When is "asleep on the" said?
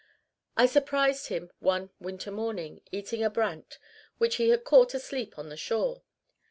4.95-5.55